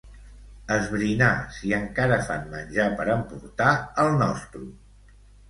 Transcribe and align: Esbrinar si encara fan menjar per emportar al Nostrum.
Esbrinar 0.75 1.27
si 1.57 1.73
encara 1.79 2.17
fan 2.31 2.49
menjar 2.55 2.89
per 3.03 3.07
emportar 3.17 3.69
al 4.07 4.13
Nostrum. 4.25 4.69